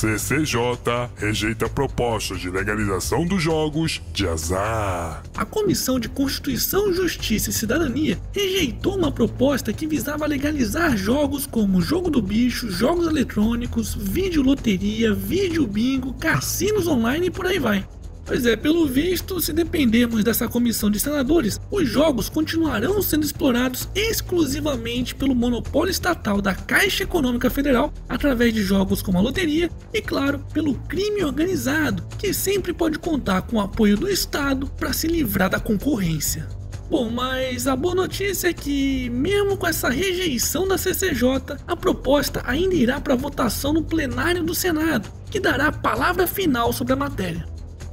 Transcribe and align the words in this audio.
CCJ 0.00 1.10
rejeita 1.16 1.68
propostas 1.68 2.40
de 2.40 2.48
legalização 2.48 3.26
dos 3.26 3.42
jogos 3.42 4.00
de 4.14 4.26
azar. 4.26 5.22
A 5.36 5.44
Comissão 5.44 6.00
de 6.00 6.08
Constituição, 6.08 6.90
Justiça 6.90 7.50
e 7.50 7.52
Cidadania 7.52 8.18
rejeitou 8.32 8.96
uma 8.96 9.12
proposta 9.12 9.74
que 9.74 9.86
visava 9.86 10.26
legalizar 10.26 10.96
jogos 10.96 11.44
como 11.44 11.82
Jogo 11.82 12.08
do 12.08 12.22
Bicho, 12.22 12.70
jogos 12.70 13.06
eletrônicos, 13.06 13.94
vídeo 13.94 14.42
loteria, 14.42 15.12
vídeo 15.12 15.66
bingo, 15.66 16.14
cassinos 16.14 16.86
online 16.86 17.26
e 17.26 17.30
por 17.30 17.46
aí 17.46 17.58
vai. 17.58 17.84
Pois 18.24 18.46
é, 18.46 18.54
pelo 18.56 18.86
visto, 18.86 19.40
se 19.40 19.52
dependermos 19.52 20.22
dessa 20.22 20.46
comissão 20.46 20.90
de 20.90 21.00
senadores, 21.00 21.60
os 21.70 21.88
jogos 21.88 22.28
continuarão 22.28 23.02
sendo 23.02 23.24
explorados 23.24 23.88
exclusivamente 23.94 25.14
pelo 25.14 25.34
monopólio 25.34 25.90
estatal 25.90 26.40
da 26.40 26.54
Caixa 26.54 27.02
Econômica 27.02 27.50
Federal 27.50 27.92
através 28.08 28.54
de 28.54 28.62
jogos 28.62 29.02
como 29.02 29.18
a 29.18 29.20
loteria 29.20 29.70
e, 29.92 30.00
claro, 30.00 30.44
pelo 30.52 30.74
crime 30.74 31.24
organizado, 31.24 32.04
que 32.18 32.32
sempre 32.32 32.72
pode 32.72 32.98
contar 32.98 33.42
com 33.42 33.56
o 33.56 33.60
apoio 33.60 33.96
do 33.96 34.08
Estado 34.08 34.66
para 34.78 34.92
se 34.92 35.08
livrar 35.08 35.50
da 35.50 35.58
concorrência. 35.58 36.46
Bom, 36.90 37.08
mas 37.08 37.68
a 37.68 37.76
boa 37.76 37.94
notícia 37.94 38.48
é 38.48 38.52
que, 38.52 39.08
mesmo 39.10 39.56
com 39.56 39.64
essa 39.64 39.88
rejeição 39.88 40.66
da 40.66 40.76
CCJ, 40.76 41.56
a 41.64 41.76
proposta 41.76 42.42
ainda 42.44 42.74
irá 42.74 43.00
para 43.00 43.14
votação 43.14 43.72
no 43.72 43.84
plenário 43.84 44.42
do 44.42 44.56
Senado, 44.56 45.08
que 45.30 45.38
dará 45.38 45.68
a 45.68 45.72
palavra 45.72 46.26
final 46.26 46.72
sobre 46.72 46.92
a 46.92 46.96
matéria. 46.96 47.46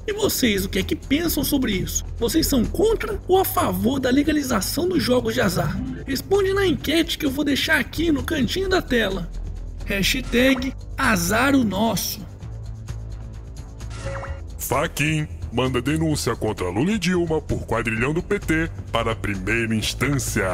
E 0.07 0.13
vocês, 0.13 0.63
o 0.63 0.69
que 0.69 0.79
é 0.79 0.83
que 0.83 0.95
pensam 0.95 1.43
sobre 1.43 1.73
isso? 1.73 2.05
Vocês 2.17 2.47
são 2.47 2.63
contra 2.63 3.19
ou 3.27 3.41
a 3.41 3.43
favor 3.43 3.99
da 3.99 4.09
legalização 4.09 4.87
dos 4.87 5.03
jogos 5.03 5.33
de 5.33 5.41
azar? 5.41 5.77
Responde 6.07 6.53
na 6.53 6.65
enquete 6.65 7.17
que 7.17 7.25
eu 7.25 7.29
vou 7.29 7.43
deixar 7.43 7.77
aqui 7.77 8.09
no 8.09 8.23
cantinho 8.23 8.69
da 8.69 8.81
tela. 8.81 9.29
Hashtag 9.85 10.73
Azar 10.97 11.53
o 11.55 11.65
Nosso. 11.65 12.25
Faquin 14.57 15.27
manda 15.51 15.81
denúncia 15.81 16.35
contra 16.37 16.69
Lula 16.69 16.91
e 16.91 16.97
Dilma 16.97 17.41
por 17.41 17.65
quadrilhão 17.65 18.13
do 18.13 18.23
PT 18.23 18.69
para 18.93 19.11
a 19.11 19.15
primeira 19.15 19.75
instância. 19.75 20.47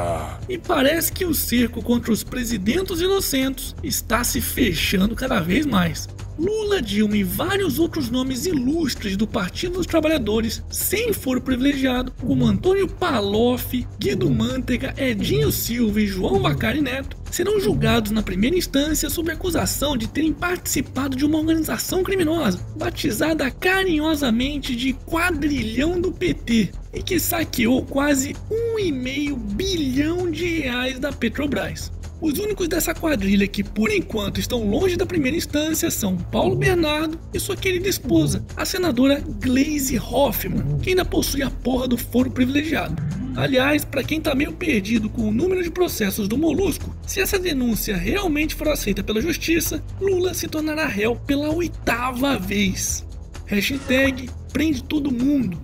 E 0.49 0.57
parece 0.57 1.11
que 1.11 1.25
o 1.25 1.33
cerco 1.33 1.81
contra 1.83 2.11
os 2.11 2.23
presidentes 2.23 3.01
inocentes 3.01 3.75
está 3.83 4.23
se 4.23 4.41
fechando 4.41 5.15
cada 5.15 5.39
vez 5.39 5.65
mais. 5.65 6.07
Lula, 6.37 6.81
Dilma 6.81 7.17
e 7.17 7.23
vários 7.23 7.77
outros 7.77 8.09
nomes 8.09 8.45
ilustres 8.45 9.15
do 9.15 9.27
Partido 9.27 9.75
dos 9.75 9.85
Trabalhadores, 9.85 10.63
sem 10.69 11.13
foro 11.13 11.39
privilegiado, 11.39 12.11
como 12.19 12.45
Antônio 12.45 12.87
Paloff, 12.87 13.87
Guido 13.99 14.29
Mantega, 14.29 14.93
Edinho 14.97 15.51
Silva 15.51 16.01
e 16.01 16.07
João 16.07 16.41
Vacari 16.41 16.81
Neto, 16.81 17.17
serão 17.29 17.59
julgados 17.59 18.11
na 18.11 18.23
primeira 18.23 18.57
instância 18.57 19.09
sob 19.09 19.31
acusação 19.31 19.95
de 19.95 20.07
terem 20.07 20.33
participado 20.33 21.15
de 21.15 21.25
uma 21.25 21.37
organização 21.37 22.03
criminosa, 22.03 22.59
batizada 22.75 23.49
carinhosamente 23.49 24.75
de 24.75 24.93
Quadrilhão 24.93 25.99
do 25.99 26.11
PT, 26.11 26.71
e 26.93 27.01
que 27.01 27.19
saqueou 27.19 27.83
quase 27.83 28.35
1,5 28.51 29.35
bilhão 29.35 30.29
de 30.29 30.59
reais 30.59 30.99
da 30.99 31.11
Petrobras. 31.11 31.91
Os 32.23 32.39
únicos 32.39 32.69
dessa 32.69 32.95
quadrilha 32.95 33.45
que 33.45 33.61
por 33.61 33.91
enquanto 33.91 34.39
estão 34.39 34.65
longe 34.65 34.95
da 34.95 35.05
primeira 35.05 35.35
instância 35.35 35.91
são 35.91 36.15
Paulo 36.15 36.55
Bernardo 36.55 37.19
e 37.33 37.39
sua 37.39 37.57
querida 37.57 37.89
esposa, 37.89 38.45
a 38.55 38.63
senadora 38.63 39.21
Glaze 39.41 39.99
Hoffman, 39.99 40.79
que 40.81 40.91
ainda 40.91 41.03
possui 41.03 41.43
a 41.43 41.49
porra 41.51 41.85
do 41.85 41.97
foro 41.97 42.31
privilegiado. 42.31 42.95
Aliás, 43.35 43.83
para 43.83 44.05
quem 44.05 44.21
tá 44.21 44.33
meio 44.33 44.53
perdido 44.53 45.09
com 45.09 45.23
o 45.23 45.33
número 45.33 45.61
de 45.61 45.69
processos 45.69 46.29
do 46.29 46.37
Molusco, 46.37 46.95
se 47.05 47.19
essa 47.19 47.37
denúncia 47.37 47.97
realmente 47.97 48.55
for 48.55 48.69
aceita 48.69 49.03
pela 49.03 49.19
justiça, 49.19 49.83
Lula 49.99 50.33
se 50.33 50.47
tornará 50.47 50.85
réu 50.85 51.17
pela 51.17 51.49
oitava 51.49 52.39
vez. 52.39 53.05
Hashtag 53.47 54.29
prende 54.53 54.81
todo 54.81 55.11
mundo. 55.11 55.61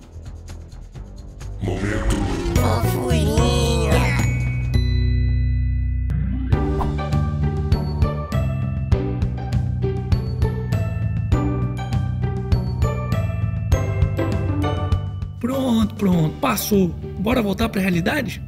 Momento. 1.62 3.09
Pronto, 15.50 15.94
pronto, 15.96 16.36
passou. 16.36 16.86
Bora 17.18 17.42
voltar 17.42 17.68
pra 17.68 17.80
realidade? 17.80 18.40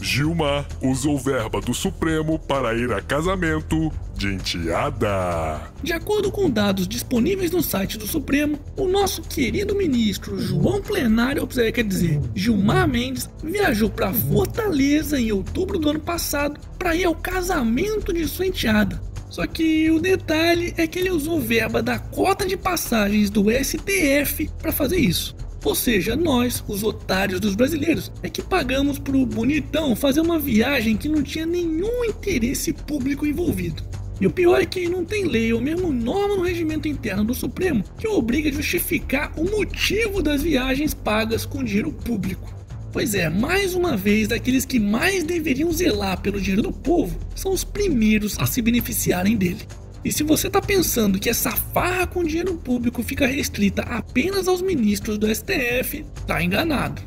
Gilmar 0.00 0.66
usou 0.82 1.16
verba 1.16 1.60
do 1.60 1.72
Supremo 1.72 2.40
para 2.40 2.74
ir 2.74 2.92
a 2.92 3.00
casamento 3.00 3.92
de 4.16 4.34
enteada. 4.34 5.60
De 5.80 5.92
acordo 5.92 6.32
com 6.32 6.50
dados 6.50 6.88
disponíveis 6.88 7.52
no 7.52 7.62
site 7.62 7.96
do 7.96 8.06
Supremo, 8.06 8.58
o 8.76 8.88
nosso 8.88 9.22
querido 9.22 9.76
ministro 9.76 10.40
João 10.40 10.82
Plenário, 10.82 11.46
quer 11.46 11.84
dizer, 11.84 12.20
Gilmar 12.34 12.88
Mendes, 12.88 13.30
viajou 13.44 13.88
para 13.88 14.12
Fortaleza 14.12 15.20
em 15.20 15.30
outubro 15.30 15.78
do 15.78 15.90
ano 15.90 16.00
passado 16.00 16.58
para 16.76 16.96
ir 16.96 17.04
ao 17.04 17.14
casamento 17.14 18.12
de 18.12 18.26
sua 18.26 18.48
enteada. 18.48 19.00
Só 19.30 19.46
que 19.46 19.90
o 19.90 20.00
detalhe 20.00 20.72
é 20.76 20.86
que 20.86 20.98
ele 20.98 21.10
usou 21.10 21.40
verba 21.40 21.82
da 21.82 21.98
cota 21.98 22.46
de 22.46 22.56
passagens 22.56 23.30
do 23.30 23.46
STF 23.50 24.50
para 24.58 24.72
fazer 24.72 24.98
isso. 24.98 25.36
Ou 25.64 25.74
seja, 25.74 26.16
nós, 26.16 26.64
os 26.68 26.82
otários 26.82 27.40
dos 27.40 27.54
brasileiros, 27.54 28.12
é 28.22 28.30
que 28.30 28.40
pagamos 28.40 28.98
pro 28.98 29.26
bonitão 29.26 29.94
fazer 29.94 30.20
uma 30.20 30.38
viagem 30.38 30.96
que 30.96 31.08
não 31.08 31.22
tinha 31.22 31.44
nenhum 31.44 32.04
interesse 32.04 32.72
público 32.72 33.26
envolvido. 33.26 33.82
E 34.20 34.26
o 34.26 34.30
pior 34.30 34.60
é 34.60 34.66
que 34.66 34.88
não 34.88 35.04
tem 35.04 35.24
lei 35.24 35.52
ou 35.52 35.60
mesmo 35.60 35.92
norma 35.92 36.36
no 36.36 36.42
regimento 36.42 36.88
interno 36.88 37.24
do 37.24 37.34
Supremo 37.34 37.84
que 37.98 38.08
obriga 38.08 38.48
a 38.48 38.52
justificar 38.52 39.32
o 39.36 39.44
motivo 39.44 40.22
das 40.22 40.42
viagens 40.42 40.92
pagas 40.92 41.44
com 41.46 41.62
dinheiro 41.62 41.92
público. 41.92 42.57
Pois 42.92 43.14
é, 43.14 43.28
mais 43.28 43.74
uma 43.74 43.96
vez, 43.96 44.28
daqueles 44.28 44.64
que 44.64 44.78
mais 44.78 45.24
deveriam 45.24 45.70
zelar 45.72 46.20
pelo 46.20 46.40
dinheiro 46.40 46.62
do 46.62 46.72
povo 46.72 47.18
são 47.34 47.52
os 47.52 47.64
primeiros 47.64 48.38
a 48.38 48.46
se 48.46 48.62
beneficiarem 48.62 49.36
dele. 49.36 49.66
E 50.04 50.12
se 50.12 50.22
você 50.22 50.48
tá 50.48 50.60
pensando 50.60 51.18
que 51.18 51.28
essa 51.28 51.50
farra 51.50 52.06
com 52.06 52.24
dinheiro 52.24 52.54
público 52.54 53.02
fica 53.02 53.26
restrita 53.26 53.82
apenas 53.82 54.48
aos 54.48 54.62
ministros 54.62 55.18
do 55.18 55.32
STF, 55.32 56.04
tá 56.26 56.42
enganado. 56.42 57.02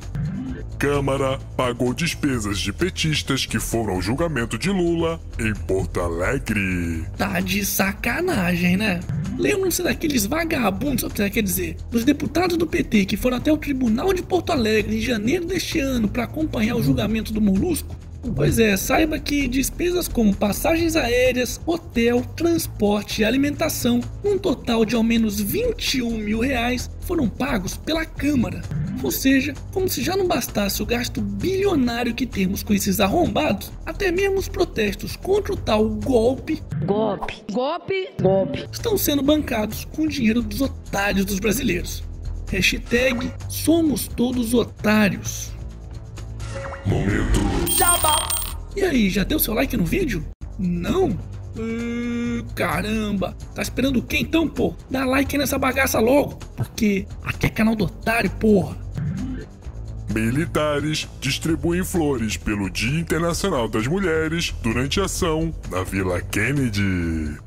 Câmara 0.78 1.38
pagou 1.56 1.94
despesas 1.94 2.60
de 2.60 2.74
petistas 2.74 3.46
que 3.46 3.60
foram 3.60 3.94
ao 3.94 4.02
julgamento 4.02 4.58
de 4.58 4.70
Lula 4.70 5.20
em 5.40 5.54
Porto 5.54 6.00
Alegre. 6.00 7.06
Tá 7.18 7.40
de 7.40 7.64
sacanagem, 7.64 8.78
né? 8.78 9.00
Lembram-se 9.42 9.82
daqueles 9.82 10.28
vagabundos, 10.28 11.04
quer 11.14 11.42
dizer, 11.42 11.76
dos 11.90 12.06
deputados 12.06 12.56
do 12.56 12.68
PT 12.68 13.06
que 13.06 13.18
foram 13.18 13.38
até 13.38 13.52
o 13.52 13.58
Tribunal 13.58 14.14
de 14.14 14.22
Porto 14.22 14.52
Alegre 14.52 14.98
em 14.98 15.02
janeiro 15.02 15.46
deste 15.46 15.80
ano 15.80 16.08
para 16.08 16.26
acompanhar 16.26 16.76
o 16.76 16.84
julgamento 16.84 17.34
do 17.34 17.42
Molusco? 17.42 17.96
Pois 18.36 18.60
é, 18.60 18.78
saiba 18.78 19.18
que 19.18 19.48
despesas 19.48 20.08
como 20.08 20.36
passagens 20.36 20.96
aéreas, 20.96 21.60
hotel, 21.66 22.22
transporte 22.36 23.24
e 23.24 23.26
alimentação, 23.26 24.00
num 24.24 24.38
total 24.38 24.86
de 24.86 24.96
ao 24.96 25.02
menos 25.02 25.42
21 25.42 26.20
mil 26.20 26.40
reais, 26.42 26.88
foram 27.00 27.28
pagos 27.28 27.76
pela 27.76 28.06
Câmara. 28.06 28.62
Ou 29.04 29.12
seja, 29.12 29.54
como 29.72 29.90
se 29.90 30.02
já 30.02 30.16
não 30.16 30.28
bastasse 30.28 30.82
o 30.82 30.86
gasto 30.86 31.22
bilionário 31.22 32.14
que 32.14 32.26
temos 32.26 32.64
com 32.64 32.74
esses 32.74 33.00
arrombados, 33.00 33.72
até 33.86 34.12
mesmo 34.12 34.38
os 34.38 34.48
protestos 34.48 35.16
contra 35.16 35.54
o 35.54 35.58
tal 35.58 35.88
golpe 35.90 36.62
Golpe. 36.86 37.44
Golpe. 37.52 38.10
Golpe. 38.22 38.68
estão 38.72 38.98
sendo 38.98 39.22
bancados 39.22 39.86
com 39.86 40.04
o 40.04 40.08
dinheiro 40.08 40.42
dos 40.42 40.62
otários 40.62 41.26
dos 41.26 41.40
brasileiros. 41.40 42.04
Hashtag 42.50 43.32
somos 43.48 44.08
todos 44.08 44.54
otários. 44.54 45.52
Momento. 46.86 47.40
E 48.76 48.84
aí, 48.84 49.10
já 49.10 49.24
deu 49.24 49.40
seu 49.40 49.54
like 49.54 49.76
no 49.78 49.86
vídeo? 49.86 50.26
Não? 50.58 51.18
Hum, 51.58 52.46
caramba, 52.56 53.36
tá 53.54 53.62
esperando 53.62 53.98
o 53.98 54.02
quê 54.02 54.18
então, 54.18 54.48
pô? 54.48 54.74
Dá 54.90 55.06
like 55.06 55.38
nessa 55.38 55.58
bagaça 55.58 56.00
logo, 56.00 56.36
porque 56.56 57.06
aqui 57.24 57.48
é 57.48 57.50
canal 57.50 57.76
do 57.76 57.86
otário, 57.86 58.30
porra. 58.32 58.78
Militares 60.14 61.08
distribuem 61.22 61.86
flores 61.86 62.36
pelo 62.36 62.70
Dia 62.70 63.00
Internacional 63.00 63.70
das 63.70 63.88
Mulheres 63.88 64.54
durante 64.62 65.00
ação 65.00 65.54
na 65.70 65.84
Vila 65.84 66.22
Kennedy. 66.22 66.82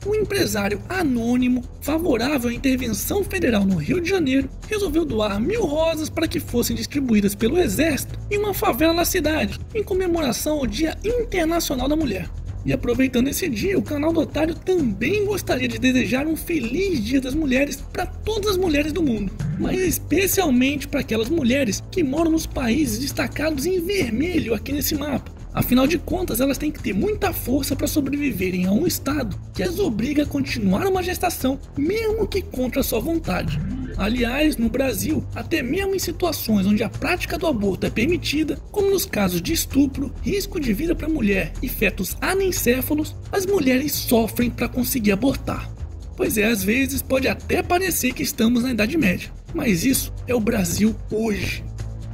Um 0.07 0.15
empresário 0.15 0.81
anônimo, 0.89 1.63
favorável 1.83 2.49
à 2.49 2.55
intervenção 2.55 3.23
federal 3.23 3.65
no 3.65 3.77
Rio 3.77 4.01
de 4.01 4.09
Janeiro, 4.09 4.49
resolveu 4.67 5.05
doar 5.05 5.39
mil 5.39 5.67
rosas 5.67 6.09
para 6.09 6.27
que 6.27 6.41
fossem 6.41 6.75
distribuídas 6.75 7.35
pelo 7.35 7.59
Exército 7.59 8.19
em 8.31 8.39
uma 8.39 8.55
favela 8.55 8.95
da 8.95 9.05
cidade, 9.05 9.61
em 9.75 9.83
comemoração 9.83 10.59
ao 10.59 10.67
Dia 10.67 10.97
Internacional 11.05 11.89
da 11.89 11.97
Mulher. 11.97 12.31
E 12.65 12.73
aproveitando 12.73 13.29
esse 13.29 13.47
dia, 13.49 13.79
o 13.79 13.83
canal 13.83 14.13
do 14.13 14.21
Otário 14.21 14.55
também 14.55 15.27
gostaria 15.27 15.69
de 15.69 15.79
desejar 15.79 16.27
um 16.27 16.35
feliz 16.35 17.05
Dia 17.05 17.21
das 17.21 17.35
Mulheres 17.35 17.77
para 17.93 18.07
todas 18.07 18.53
as 18.53 18.57
mulheres 18.57 18.93
do 18.93 19.03
mundo, 19.03 19.31
mas 19.59 19.79
especialmente 19.81 20.89
para 20.89 21.01
aquelas 21.01 21.29
mulheres 21.29 21.83
que 21.91 22.03
moram 22.03 22.31
nos 22.31 22.47
países 22.47 22.99
destacados 22.99 23.67
em 23.67 23.81
vermelho 23.81 24.55
aqui 24.55 24.73
nesse 24.73 24.95
mapa. 24.95 25.31
Afinal 25.53 25.87
de 25.87 25.99
contas, 25.99 26.41
elas 26.41 26.59
têm 26.59 26.73
que 26.73 26.83
ter 26.83 26.93
muita 26.93 27.33
força 27.33 27.77
para 27.77 27.87
sobreviverem 27.87 28.67
a 28.67 28.73
um 28.73 28.87
estado 28.87 29.39
que 29.55 29.63
as 29.63 29.79
obriga 29.79 30.25
a 30.25 30.27
continuar 30.27 30.87
uma 30.89 31.03
gestação, 31.03 31.61
mesmo 31.77 32.27
que 32.27 32.43
contra 32.43 32.81
a 32.81 32.85
sua 32.85 32.99
vontade. 32.99 33.61
Aliás, 33.97 34.57
no 34.57 34.69
Brasil, 34.69 35.25
até 35.35 35.63
mesmo 35.63 35.95
em 35.95 35.99
situações 35.99 36.67
onde 36.67 36.83
a 36.83 36.89
prática 36.89 37.39
do 37.39 37.47
aborto 37.47 37.87
é 37.87 37.91
permitida, 37.91 38.57
como 38.71 38.91
nos 38.91 39.07
casos 39.07 39.41
de 39.41 39.53
estupro, 39.53 40.13
risco 40.23 40.59
de 40.59 40.73
vida 40.73 40.95
para 40.95 41.09
mulher 41.09 41.53
e 41.63 41.69
fetos 41.69 42.17
anencéfalos, 42.21 43.15
as 43.31 43.47
mulheres 43.47 43.93
sofrem 43.93 44.51
para 44.51 44.69
conseguir 44.69 45.13
abortar. 45.13 45.71
Pois 46.17 46.39
é, 46.39 46.47
às 46.47 46.63
vezes 46.63 47.03
pode 47.03 47.29
até 47.29 47.63
parecer 47.63 48.13
que 48.13 48.23
estamos 48.23 48.63
na 48.63 48.71
Idade 48.71 48.97
Média, 48.97 49.31
mas 49.53 49.85
isso 49.85 50.13
é 50.27 50.35
o 50.35 50.41
Brasil 50.41 50.95
hoje. 51.11 51.65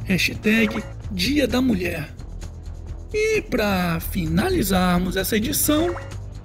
Hashtag 0.05 0.83
Dia 1.12 1.47
da 1.47 1.61
Mulher. 1.61 2.09
E 3.12 3.43
para 3.43 3.99
finalizarmos 4.00 5.17
essa 5.17 5.37
edição, 5.37 5.94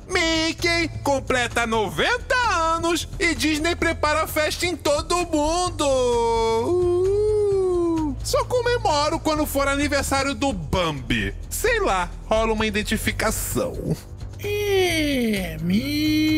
Mickey 0.07 0.89
completa 1.03 1.65
90 1.65 2.35
anos 2.75 3.07
e 3.19 3.33
Disney 3.33 3.75
prepara 3.75 4.27
festa 4.27 4.65
em 4.65 4.75
todo 4.75 5.25
mundo. 5.25 5.85
Uh, 6.63 8.15
só 8.23 8.43
comemoro 8.45 9.19
quando 9.19 9.45
for 9.45 9.67
aniversário 9.67 10.33
do 10.35 10.53
Bambi. 10.53 11.33
Sei 11.49 11.79
lá, 11.79 12.09
rola 12.25 12.53
uma 12.53 12.65
identificação. 12.65 13.95
é 14.43 15.57
mesmo, 15.61 16.34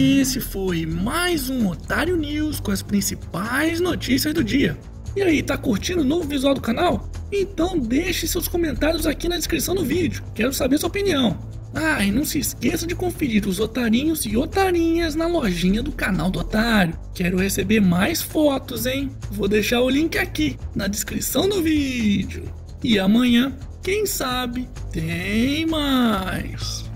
esse 0.00 0.40
foi 0.40 0.86
mais 0.86 1.50
um 1.50 1.68
Otário 1.68 2.16
News 2.16 2.58
com 2.58 2.70
as 2.70 2.80
principais 2.80 3.80
notícias 3.80 4.32
do 4.32 4.42
dia. 4.42 4.78
E 5.14 5.20
aí, 5.20 5.42
tá 5.42 5.58
curtindo 5.58 6.00
o 6.00 6.04
novo 6.04 6.26
visual 6.26 6.54
do 6.54 6.60
canal? 6.60 7.10
Então 7.30 7.78
deixe 7.78 8.26
seus 8.26 8.48
comentários 8.48 9.06
aqui 9.06 9.28
na 9.28 9.36
descrição 9.36 9.74
do 9.74 9.84
vídeo, 9.84 10.22
quero 10.34 10.54
saber 10.54 10.78
sua 10.78 10.88
opinião. 10.88 11.38
Ah, 11.74 12.02
e 12.02 12.10
não 12.10 12.24
se 12.24 12.38
esqueça 12.38 12.86
de 12.86 12.94
conferir 12.94 13.46
os 13.46 13.60
otarinhos 13.60 14.24
e 14.24 14.36
otarinhas 14.36 15.14
na 15.14 15.26
lojinha 15.26 15.82
do 15.82 15.92
canal 15.92 16.30
do 16.30 16.40
Otário. 16.40 16.98
Quero 17.14 17.38
receber 17.38 17.80
mais 17.80 18.20
fotos, 18.20 18.86
hein? 18.86 19.10
Vou 19.30 19.46
deixar 19.46 19.80
o 19.80 19.88
link 19.88 20.18
aqui 20.18 20.56
na 20.74 20.88
descrição 20.88 21.48
do 21.48 21.62
vídeo. 21.62 22.44
E 22.82 22.98
amanhã, 22.98 23.54
quem 23.82 24.04
sabe, 24.04 24.68
tem 24.90 25.64
mais. 25.66 26.89